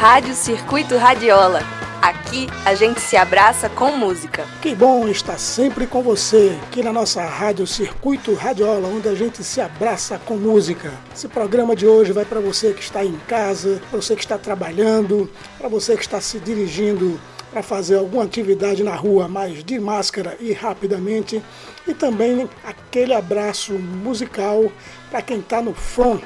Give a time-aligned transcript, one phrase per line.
[0.00, 1.60] Rádio Circuito Radiola.
[2.00, 4.46] Aqui a gente se abraça com música.
[4.62, 9.44] Que bom estar sempre com você aqui na nossa Rádio Circuito Radiola, onde a gente
[9.44, 10.90] se abraça com música.
[11.14, 14.38] Esse programa de hoje vai para você que está em casa, para você que está
[14.38, 17.20] trabalhando, para você que está se dirigindo
[17.50, 21.42] para fazer alguma atividade na rua, mas de máscara e rapidamente.
[21.86, 24.72] E também aquele abraço musical
[25.10, 26.22] para quem está no front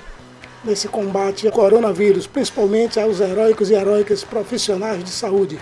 [0.65, 5.59] nesse combate ao coronavírus, principalmente aos heróicos e heróicas profissionais de saúde.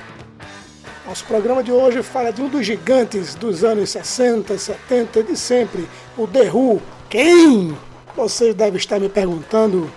[1.06, 5.88] Nosso programa de hoje fala de um dos gigantes dos anos 60, 70 de sempre,
[6.16, 6.80] o The Who.
[7.10, 7.76] Quem?
[8.16, 9.90] Você deve estar me perguntando,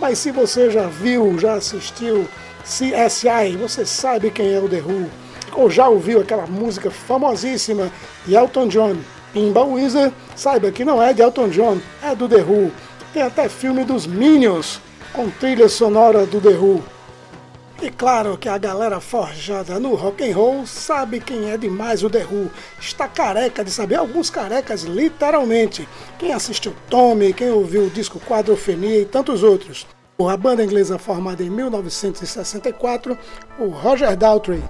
[0.00, 2.26] mas se você já viu, já assistiu
[2.64, 5.08] CSI, você sabe quem é o The Who.
[5.54, 7.90] Ou já ouviu aquela música famosíssima
[8.26, 8.96] de Elton John,
[9.32, 12.70] Pinball Wizard, saiba que não é de Elton John, é do The Who.
[13.12, 14.80] Tem até filme dos Minions
[15.12, 16.84] com trilha sonora do The Who.
[17.80, 22.10] E claro que a galera forjada no rock and roll sabe quem é demais o
[22.10, 22.50] The Who.
[22.80, 25.88] Está careca de saber, alguns carecas literalmente.
[26.18, 29.86] Quem assistiu Tommy, quem ouviu o disco Quadrofenia e tantos outros.
[30.28, 33.16] A banda inglesa formada em 1964
[33.56, 34.62] por Roger Daltrey,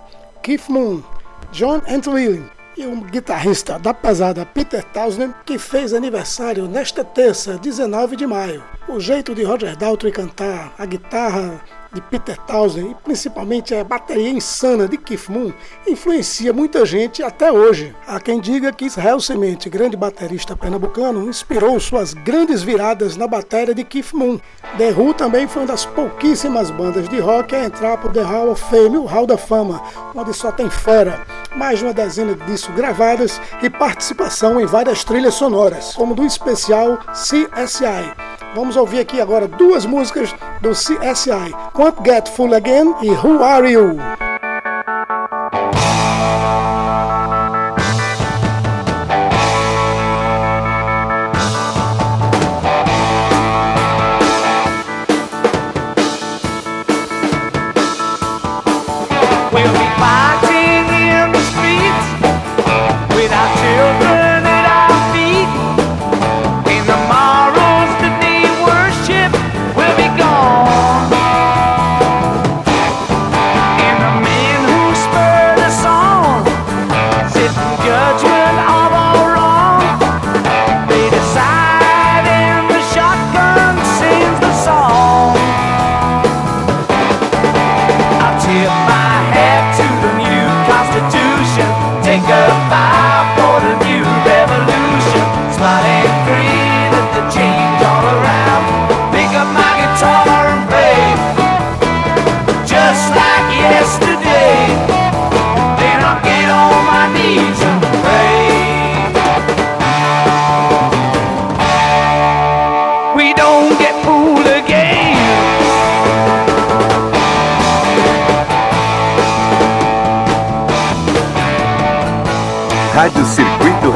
[0.42, 1.02] Keith Moon,
[1.50, 2.44] John Antolin,
[2.78, 8.62] e o guitarrista da pesada Peter Townshend, que fez aniversário nesta terça, 19 de maio.
[8.88, 11.60] O jeito de Roger Daltrey cantar, a guitarra
[11.92, 15.53] de Peter Townsend e principalmente a bateria insana de Keith Moon
[15.86, 17.94] influencia muita gente até hoje.
[18.06, 23.75] Há quem diga que Israel Semente, grande baterista pernambucano, inspirou suas grandes viradas na bateria
[23.75, 24.39] de Keith Moon.
[24.77, 28.22] The Who também foi uma das pouquíssimas bandas de rock a entrar para o The
[28.22, 29.83] Hall of Fame, o Hall da Fama,
[30.14, 31.25] onde só tem fera.
[31.56, 36.98] Mais de uma dezena disso gravadas e participação em várias trilhas sonoras, como do especial
[37.12, 38.27] CSI.
[38.54, 43.70] Vamos ouvir aqui agora duas músicas do CSI, Can't Get Full Again e Who Are
[43.70, 43.96] You?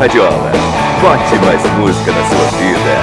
[0.03, 0.51] Radiola.
[1.01, 3.02] Bote mais música na sua vida.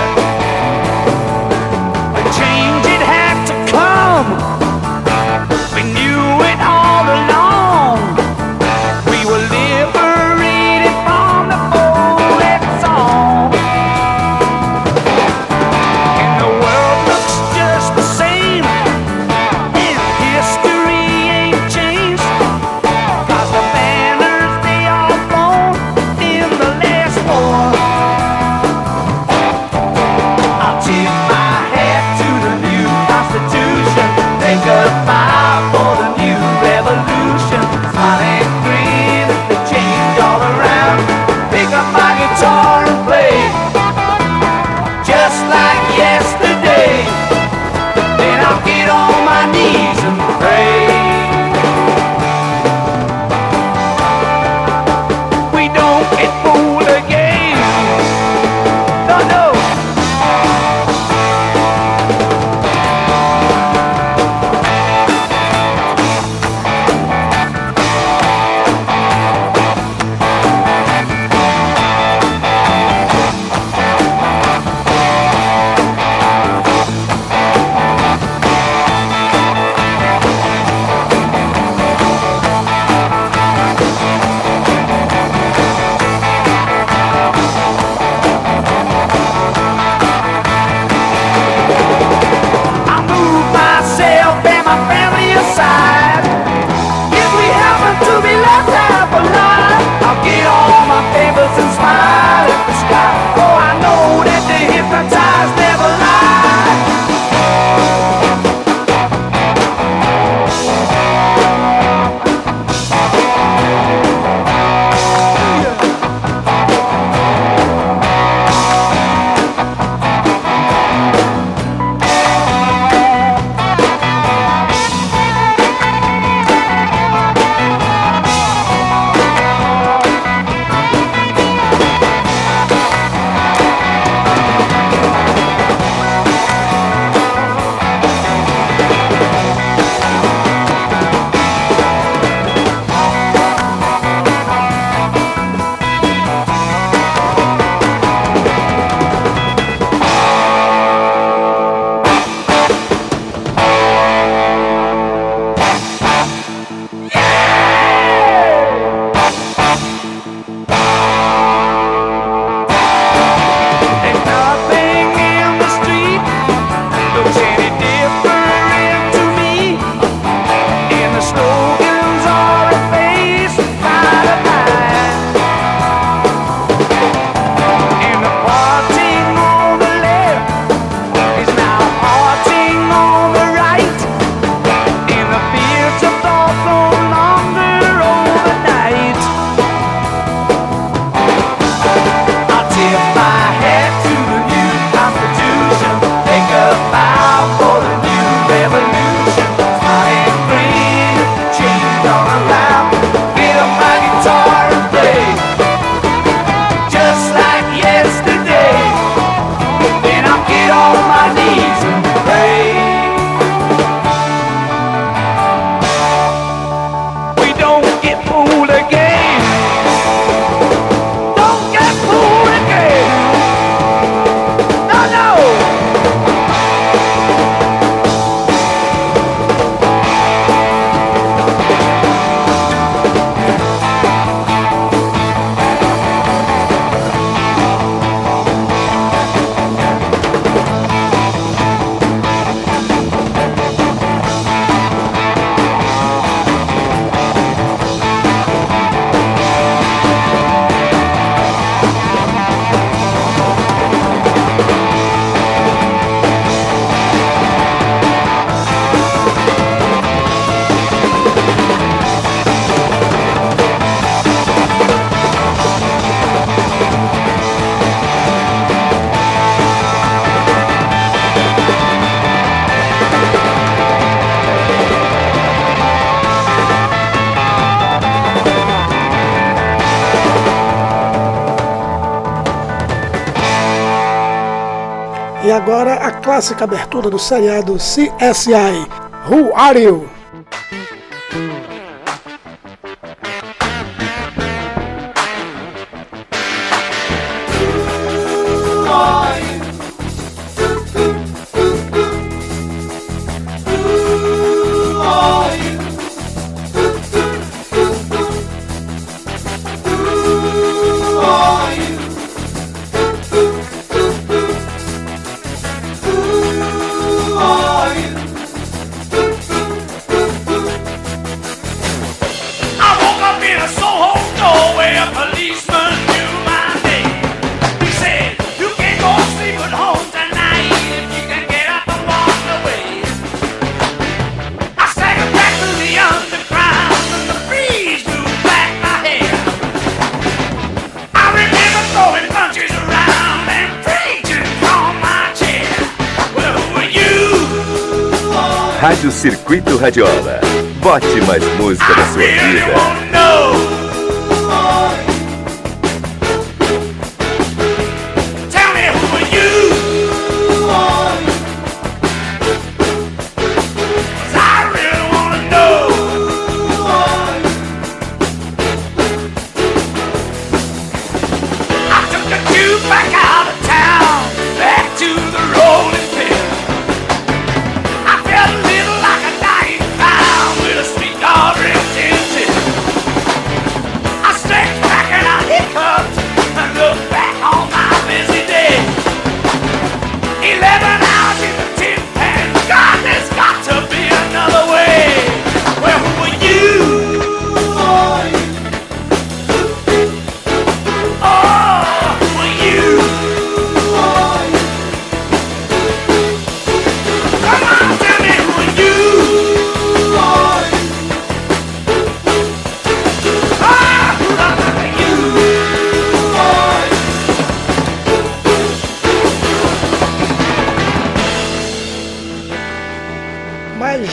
[285.50, 288.88] E agora a clássica abertura do seriado CSI.
[289.28, 290.19] Who Are You?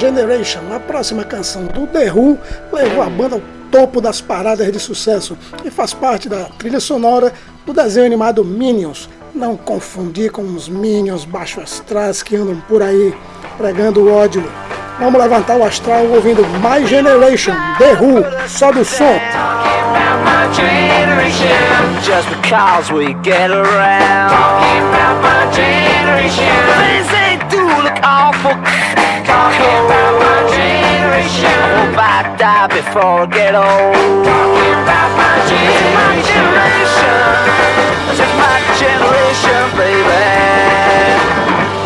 [0.07, 2.39] Generation, a próxima canção do The Who,
[2.73, 7.33] levou a banda ao topo das paradas de sucesso e faz parte da trilha sonora
[7.67, 9.11] do desenho animado Minions.
[9.35, 13.13] Não confundir com os Minions baixo astrais que andam por aí
[13.59, 14.49] pregando o ódio.
[15.01, 19.19] Vamos levantar o astral ouvindo My Generation, The Who, só do som.
[22.05, 26.47] Just because we get around Talking about my generation
[26.79, 29.06] Things they do look awful
[29.47, 33.95] Talking about my generation I hope I die before I get old
[34.26, 36.43] Talking about my generation
[38.11, 40.26] This is my generation, baby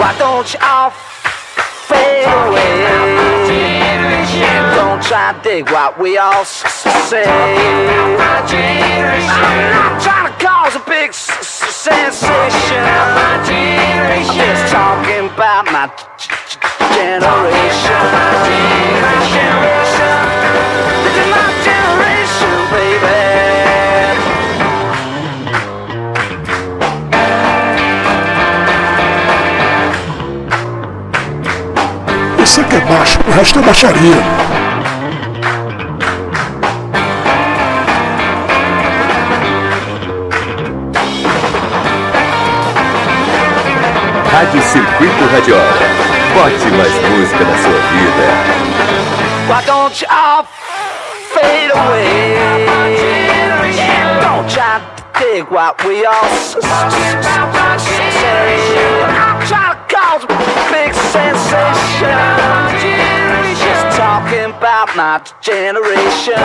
[0.00, 2.80] Why don't you all fade away
[3.44, 8.16] Generation, Don't try to dig what we all say I'm
[9.76, 12.84] not trying cause a big s- s- sensation.
[14.34, 15.88] Just talking about my
[16.94, 18.00] generation.
[32.70, 34.49] Baby é baixo, o resto é baixaria.
[44.40, 45.62] Rádio Circuito Radiola.
[46.32, 48.24] Bote mais música na sua vida.
[49.46, 50.08] Why don't you
[51.34, 52.38] fade away?
[54.22, 56.60] Don't try to dig what we all say.
[59.12, 60.26] I'm trying to cause a
[60.72, 62.16] big sensation.
[63.60, 66.40] Just talking about my generation.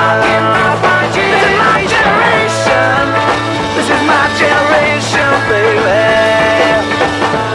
[1.13, 3.54] This is my generation.
[3.85, 5.77] This is my generation, baby.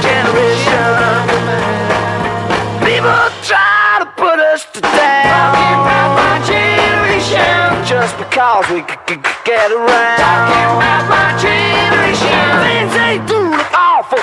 [0.02, 0.90] generation.
[2.82, 5.54] People try to put us down.
[6.18, 7.86] My generation.
[7.86, 10.18] Just because we c- c- get around.
[10.26, 12.42] Talking about my generation.
[12.66, 14.18] Things they do look awful.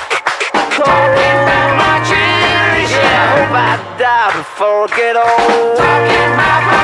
[3.56, 5.78] I die before I get old.
[5.78, 6.83] Talking my generation.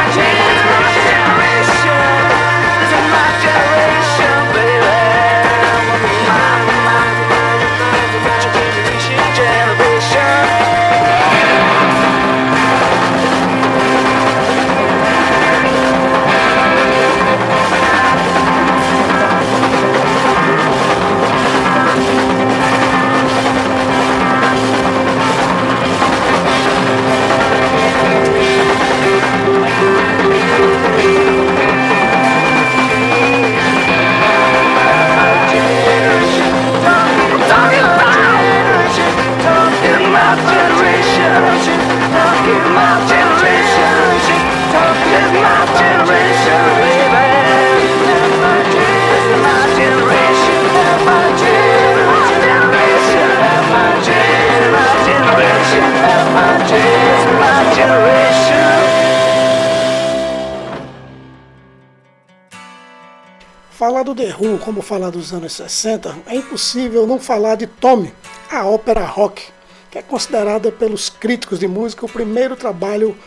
[64.70, 68.14] Como falar dos anos 60, é impossível não falar de Tommy,
[68.52, 69.48] a ópera rock,
[69.90, 73.18] que é considerada pelos críticos de música o primeiro trabalho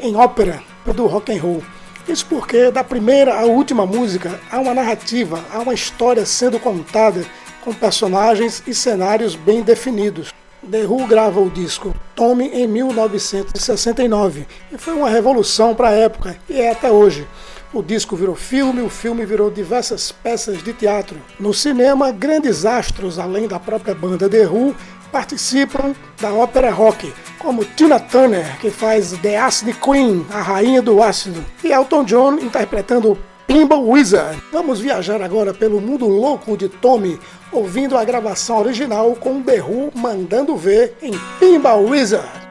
[0.00, 1.62] em ópera do rock and roll.
[2.08, 7.24] Isso porque da primeira à última música há uma narrativa, há uma história sendo contada
[7.62, 10.34] com personagens e cenários bem definidos.
[10.68, 16.36] The Who grava o disco Tommy em 1969 e foi uma revolução para a época
[16.48, 17.28] e é até hoje.
[17.72, 21.16] O disco virou filme, o filme virou diversas peças de teatro.
[21.38, 24.74] No cinema, grandes astros, além da própria banda The Who,
[25.12, 31.00] participam da ópera rock, como Tina Turner, que faz The Acid Queen, a rainha do
[31.00, 34.42] ácido, e Elton John interpretando Pinball Wizard.
[34.50, 37.20] Vamos viajar agora pelo mundo louco de Tommy,
[37.52, 42.49] ouvindo a gravação original com The Who mandando ver em Pinball Wizard.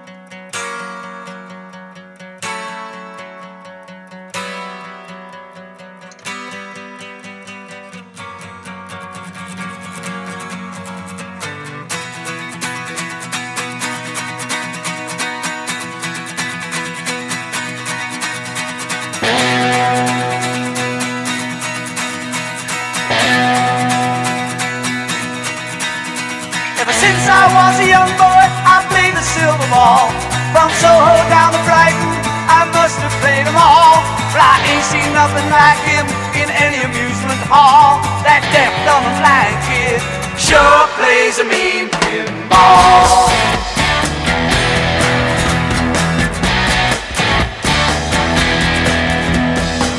[29.80, 30.12] all.
[30.52, 32.12] From Soho down to Brighton,
[32.52, 34.04] I must have played them all.
[34.36, 36.06] But I ain't seen nothing like him
[36.36, 38.04] in any amusement hall.
[38.28, 40.00] That deaf, dumb, and blind kid
[40.36, 43.32] sure plays a mean pinball.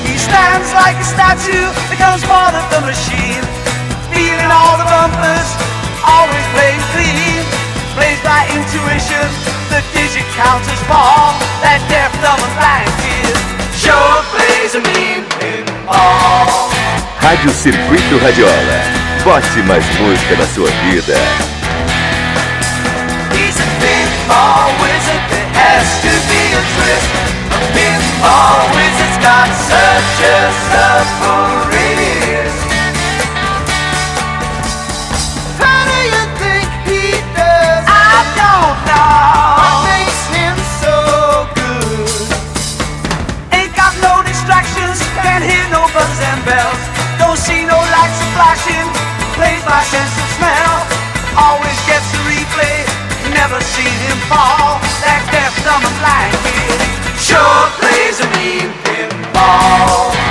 [0.04, 3.44] He stands like a statue, becomes part of the machine.
[4.12, 5.48] Feeling all the bumpers,
[6.04, 7.40] always playing clean.
[7.94, 9.59] Plays by intuition.
[17.22, 18.82] Rádio Circuito Radiola.
[19.24, 21.14] Bote mais música na sua vida.
[23.32, 27.10] He's a pinball wizard, there has to be a twist.
[27.50, 32.29] A pinball wizard's got such a submarine.
[49.70, 50.76] My sense of smell
[51.36, 52.78] always gets the replay.
[53.32, 54.80] Never seen him fall.
[55.04, 56.80] That deaf, dumb, blind kid
[57.20, 60.29] sure plays a mean pinball.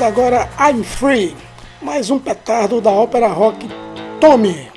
[0.00, 1.36] Agora I'm Free,
[1.82, 3.68] mais um petardo da ópera rock
[4.20, 4.67] Tommy.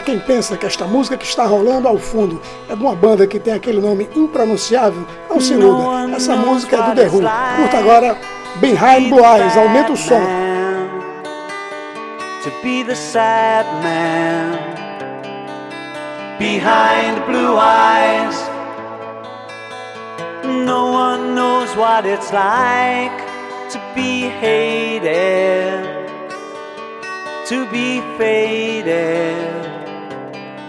[0.00, 3.38] Quem pensa que esta música que está rolando ao fundo é de uma banda que
[3.38, 6.14] tem aquele nome impronunciável, não se iluda.
[6.14, 7.22] Essa música é do The Who.
[7.56, 8.16] Curta agora
[8.56, 10.22] Behind Blue Eyes, aumenta o som.
[12.42, 14.72] To be the sad man
[16.42, 18.36] behind blue eyes.
[20.44, 23.16] No one knows what it's like
[23.70, 25.84] to be hated,
[27.46, 29.61] to be faded.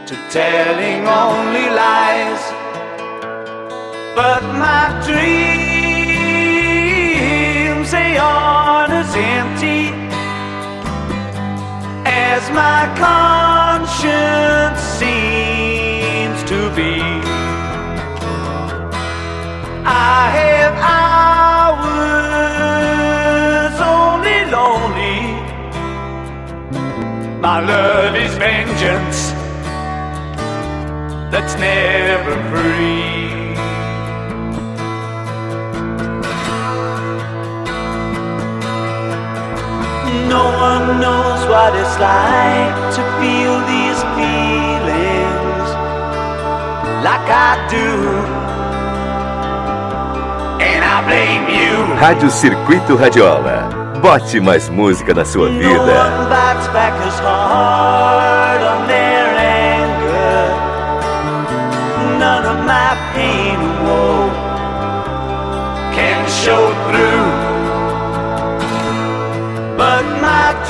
[0.08, 2.52] To telling only lies.
[4.16, 5.22] But my dreams,
[7.92, 9.94] they aren't as empty
[12.06, 17.02] as my conscience seems to be.
[19.86, 22.20] I have hours
[23.80, 25.22] only lonely.
[27.40, 29.43] My love is vengeance
[31.34, 33.34] that's never free.
[40.30, 45.70] No one knows what it's like to feel these feelings
[47.08, 47.90] like I do.
[50.62, 51.96] And I blame you.
[52.00, 53.70] Rádio Circuito Radiola.
[54.00, 56.10] Bote mais música na sua vida.
[57.24, 58.53] No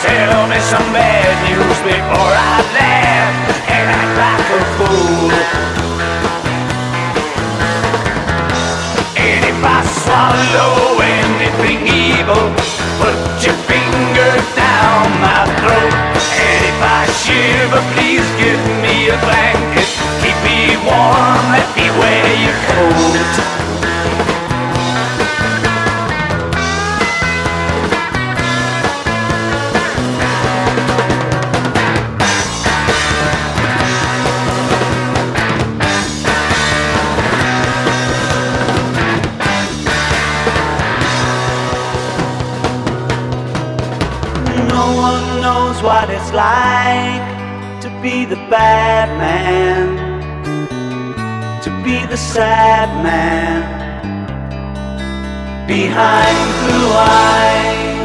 [0.00, 3.34] Tell me some bad news before I laugh
[3.68, 5.32] and act like a fool.
[9.16, 10.87] And if I swallow
[52.38, 53.64] sad man
[55.66, 57.98] behind blue eyes.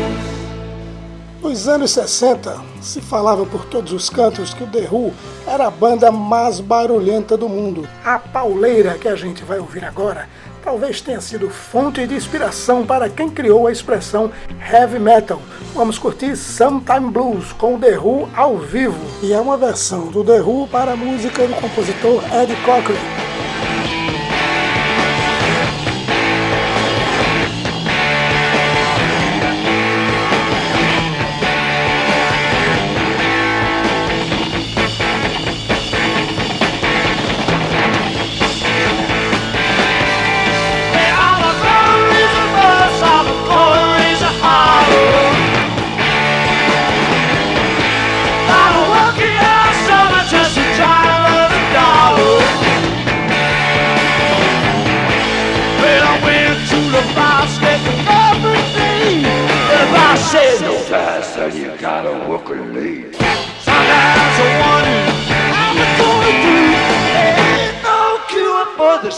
[1.43, 5.13] Nos anos 60, se falava por todos os cantos que o The Who
[5.45, 7.87] era a banda mais barulhenta do mundo.
[8.03, 10.27] A pauleira que a gente vai ouvir agora
[10.63, 14.31] talvez tenha sido fonte de inspiração para quem criou a expressão
[14.67, 15.39] heavy metal.
[15.75, 20.41] Vamos curtir Sometime Blues com The Who ao vivo, e é uma versão do The
[20.41, 23.22] Who para a música do compositor Eddie Cochran.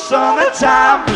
[0.07, 1.14] Summertime.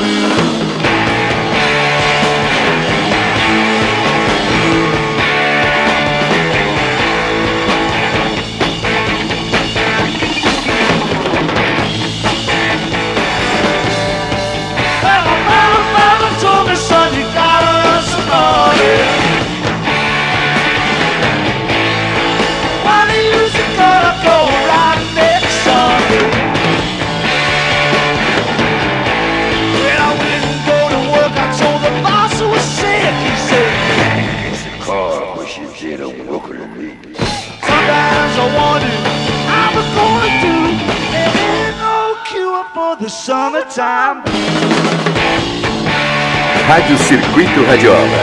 [46.67, 48.19] Rádio Circuito Radiola.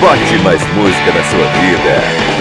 [0.00, 2.39] Bote mais música na sua vida.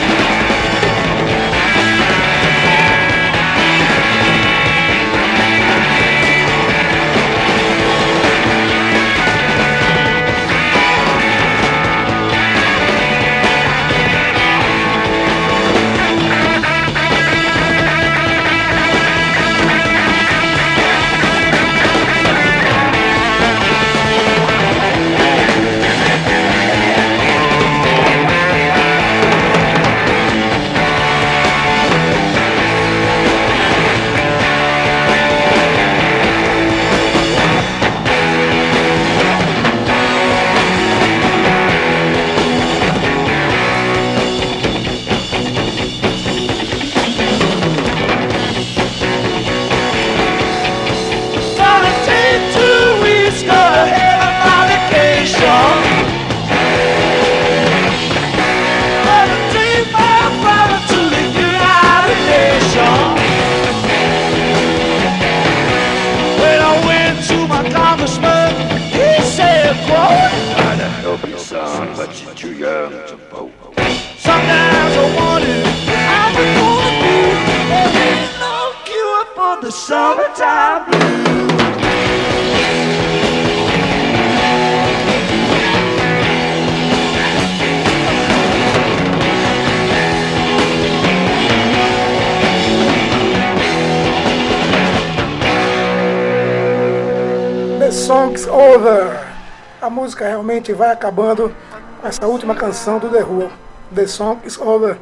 [99.88, 101.54] Música realmente vai acabando
[102.02, 103.52] com essa última canção do The Who,
[103.93, 104.98] The Song is Over,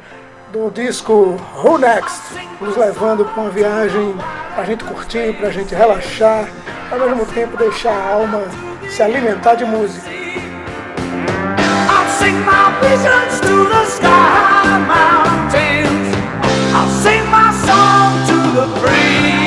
[0.52, 2.22] do disco Who Next,
[2.60, 4.13] nos levando para uma viagem
[4.54, 6.50] para a gente curtir, para a gente relaxar,
[6.91, 8.41] ao mesmo tempo deixar a alma
[8.89, 10.10] se alimentar de música.
[11.89, 16.17] I'll sing my visions to the sky mountains.
[17.02, 19.47] Sing my song to the breeze.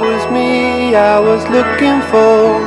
[0.00, 2.58] was me I was looking for.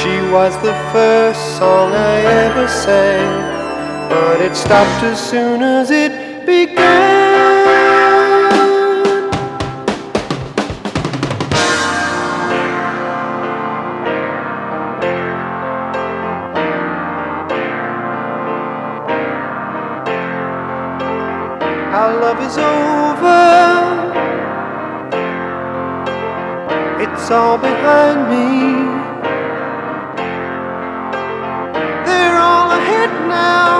[0.00, 6.44] She was the first song I ever sang, but it stopped as soon as it
[6.44, 7.11] began.
[27.32, 28.92] all behind me.
[32.04, 33.72] They're all ahead now.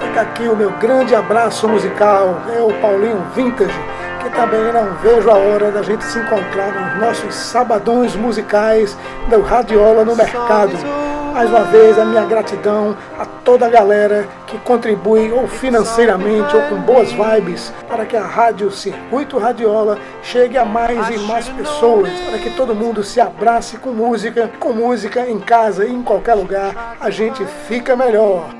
[0.00, 2.42] Fica aqui o meu grande abraço musical.
[2.48, 3.78] É o Paulinho Vintage,
[4.22, 8.96] que também não vejo a hora da gente se encontrar nos nossos sabadões musicais
[9.28, 11.03] da Radiola no Mercado
[11.34, 16.62] mais uma vez, a minha gratidão a toda a galera que contribui ou financeiramente ou
[16.68, 22.08] com boas vibes para que a Rádio Circuito Radiola chegue a mais e mais pessoas,
[22.20, 26.34] para que todo mundo se abrace com música, com música em casa e em qualquer
[26.34, 28.54] lugar, a gente fica melhor.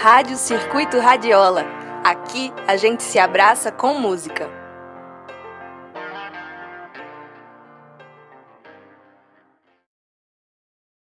[0.00, 1.66] Rádio Circuito Radiola.
[2.02, 4.59] Aqui a gente se abraça com música.